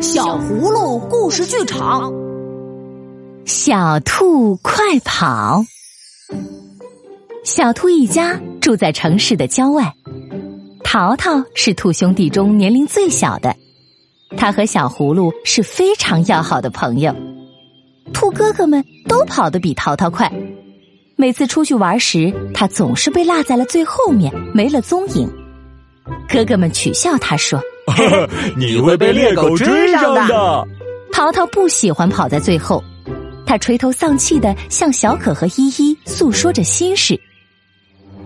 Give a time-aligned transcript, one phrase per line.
[0.00, 2.12] 小葫芦故事剧场，
[3.46, 5.64] 小兔快跑。
[7.44, 9.94] 小兔一家住在城市的郊外，
[10.84, 13.56] 淘淘是兔兄弟中年龄最小的，
[14.36, 17.14] 他和小葫芦是非常要好的朋友。
[18.12, 20.30] 兔哥哥们都跑得比淘淘快，
[21.16, 25.28] 每次出去玩时，他总是被落在了最后面，没了踪影。
[26.28, 27.60] 哥哥们取笑他说。
[28.56, 30.68] 你会被猎狗追上的。
[31.12, 32.82] 淘淘不喜欢跑在最后，
[33.46, 37.18] 他垂头丧气的向小可和依依诉说着心事。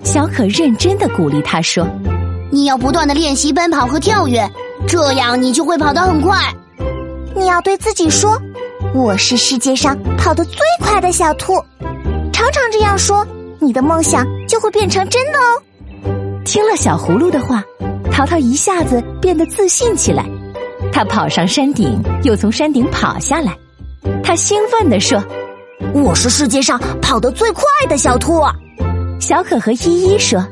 [0.02, 1.86] 小可认真的鼓励他说
[2.50, 4.50] ：“你要不断的练习奔跑和跳跃，
[4.88, 6.38] 这样你就会跑得很快。
[7.36, 8.40] 你要对自己说，
[8.94, 11.54] 我是世界上跑得最快的小兔。
[12.32, 13.24] 常常这样说，
[13.60, 15.62] 你的梦想就会变成真的哦。”
[16.46, 17.62] 听了小葫芦的话。
[18.20, 20.26] 淘淘一下子变得自信起来，
[20.92, 23.56] 他跑上山顶，又从山顶跑下来。
[24.22, 25.24] 他兴奋地说
[25.94, 28.42] ：“我是世界上跑得最快的小兔。”
[29.18, 30.46] 小可和依依说：“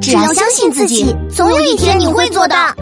[0.00, 2.72] 只要相信自己，总有一天你会做到。”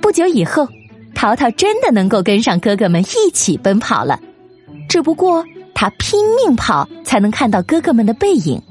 [0.00, 0.66] 不久以后，
[1.14, 4.18] 淘淘真的能够跟上哥哥们一起奔跑了。
[4.88, 8.62] 只不过他拼命跑，才能看到哥哥们的背影。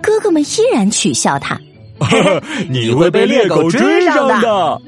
[0.00, 1.60] 哥哥们依然取笑他。
[2.68, 4.80] 你会被猎狗追上的。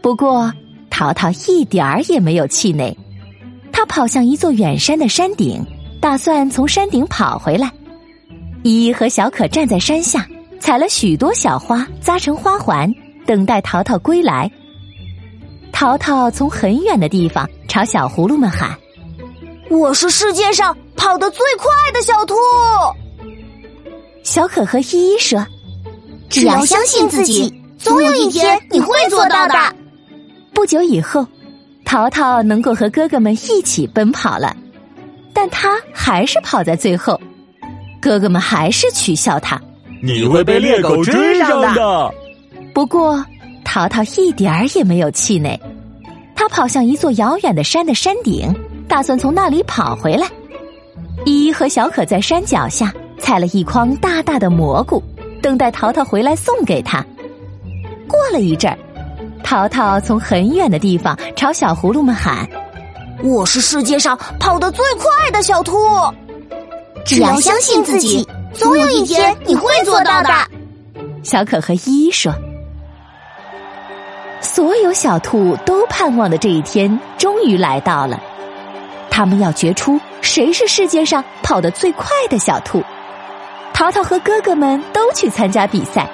[0.00, 0.52] 不过，
[0.90, 2.96] 淘淘一点儿也没有气馁，
[3.72, 5.64] 他跑向一座远山的山顶，
[6.00, 7.70] 打算从山顶跑回来。
[8.62, 10.26] 依依和小可站在山下，
[10.58, 12.92] 采了许多小花，扎成花环，
[13.26, 14.50] 等待淘淘归来。
[15.72, 18.74] 淘淘从很远的地方朝小葫芦们喊
[19.68, 22.34] ：“我是世界上跑得最快的小兔。”
[24.24, 25.46] 小可和依依说。
[26.28, 29.54] 只要相信自己，总有一天你会做到的。
[30.52, 31.26] 不久以后，
[31.84, 34.56] 淘淘能够和哥哥们一起奔跑了，
[35.32, 37.20] 但他还是跑在最后。
[38.00, 39.60] 哥哥们还是取笑他
[40.02, 42.14] ：“你会被猎狗追上的。”
[42.72, 43.24] 不过，
[43.64, 45.58] 淘淘一点儿也没有气馁，
[46.34, 48.54] 他跑向一座遥远的山的山顶，
[48.86, 50.26] 打算从那里跑回来。
[51.24, 55.02] 依依和小可在山脚下采了一筐大大的蘑菇。
[55.46, 57.06] 等待淘淘回来送给他。
[58.08, 58.76] 过了一阵儿，
[59.44, 62.44] 淘淘从很远的地方朝小葫芦们喊
[63.22, 65.76] ：“我是世界上跑得最快的小兔。”
[67.06, 70.30] 只要相信自己，总有一天你会做到的。
[71.22, 72.34] 小可和依依说
[74.42, 78.20] ：“所有小兔都盼望的这一天终于来到了，
[79.08, 82.82] 他们要决出谁是世界上跑得最快的小兔。”
[83.76, 86.08] 淘淘和哥哥们都去参加比赛，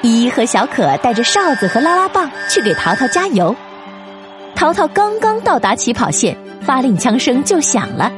[0.00, 3.52] 依依和小可带着哨子和拉拉棒去给淘淘加油。
[4.54, 8.12] 淘淘刚刚到达起跑线，发令枪声就响了。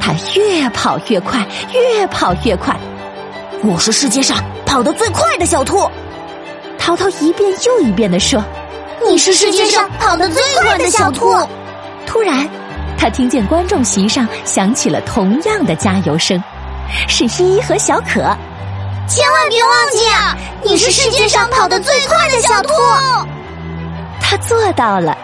[0.00, 2.74] 他越跑越快，越跑越快。
[3.62, 5.86] 我是世界上跑得最快的小兔。
[6.78, 8.42] 淘淘一遍又一遍的说
[9.06, 11.26] ：“你是世界上跑得最快的小兔。”
[12.08, 12.48] 突然，
[12.96, 16.42] 他听见观众席上响起了同样的加油声。
[17.08, 18.20] 是依依和小可，
[19.06, 20.36] 千万别忘记啊！
[20.62, 22.68] 你是世界上跑得最快的小兔。
[24.20, 25.16] 他做到了，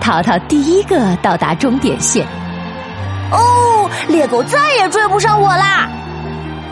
[0.00, 2.26] 淘淘第一个到达终点线。
[3.30, 5.88] 哦，猎狗再也追不上我啦！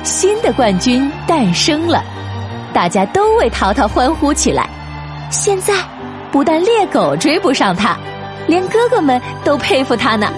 [0.03, 2.03] 新的冠军诞生了，
[2.73, 4.69] 大家都为淘淘欢呼起来。
[5.31, 5.75] 现在，
[6.31, 7.97] 不但猎狗追不上他，
[8.47, 10.33] 连哥哥们都佩服他呢。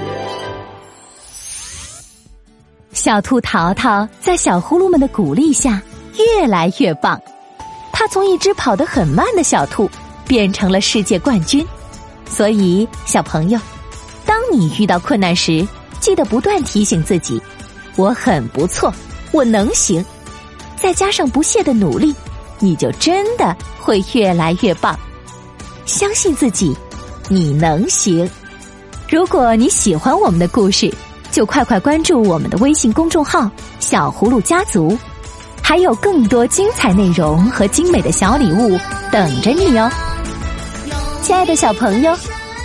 [3.03, 5.83] 小兔淘淘在小葫芦们的鼓励下
[6.17, 7.21] 越来越棒，
[7.91, 9.91] 它从一只跑得很慢的小兔
[10.25, 11.67] 变成了世界冠军。
[12.31, 13.59] 所以，小朋友，
[14.25, 15.67] 当你遇到困难时，
[15.99, 17.43] 记得不断提醒自己
[17.99, 18.95] ：“我很不错，
[19.33, 20.05] 我能行。”
[20.81, 22.15] 再加上不懈的努力，
[22.61, 24.97] 你就真的会越来越棒。
[25.87, 26.73] 相信自己，
[27.29, 28.31] 你能行。
[29.11, 30.89] 如果你喜欢我们的故事。
[31.33, 33.51] 就快快关注我们的微信公众号
[33.81, 34.97] “小葫芦家族”，
[35.63, 38.79] 还有更多精彩内容和精美的小礼物
[39.11, 39.91] 等着你哦！
[41.23, 42.15] 亲爱的小朋友，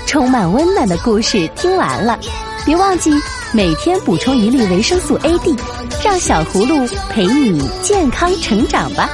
[0.05, 2.19] 充满温暖的故事听完了，
[2.65, 3.09] 别忘记
[3.53, 5.55] 每天补充一粒维生素 A D，
[6.03, 9.09] 让小葫芦陪你健康成长吧。